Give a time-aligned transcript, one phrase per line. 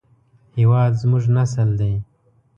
[0.57, 1.93] هېواد زموږ نسل دی